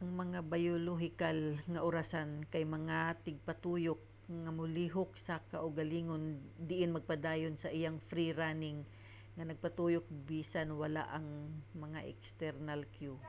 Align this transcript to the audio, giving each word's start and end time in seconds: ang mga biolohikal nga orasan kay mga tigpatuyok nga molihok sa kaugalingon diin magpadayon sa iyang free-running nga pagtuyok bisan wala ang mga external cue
ang 0.00 0.10
mga 0.22 0.40
biolohikal 0.52 1.38
nga 1.72 1.84
orasan 1.88 2.30
kay 2.52 2.64
mga 2.76 2.98
tigpatuyok 3.26 4.00
nga 4.42 4.50
molihok 4.60 5.10
sa 5.26 5.34
kaugalingon 5.52 6.24
diin 6.68 6.94
magpadayon 6.96 7.54
sa 7.58 7.72
iyang 7.78 7.98
free-running 8.08 8.78
nga 9.36 9.44
pagtuyok 9.64 10.06
bisan 10.30 10.68
wala 10.82 11.02
ang 11.16 11.28
mga 11.84 12.00
external 12.12 12.80
cue 12.96 13.20